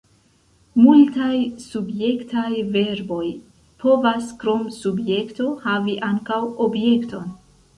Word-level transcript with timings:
Multaj 0.83 1.33
subjektaj 1.65 2.47
verboj 2.77 3.25
povas 3.85 4.33
krom 4.45 4.65
subjekto 4.79 5.51
havi 5.67 5.99
ankaŭ 6.09 6.41
objekton. 6.69 7.31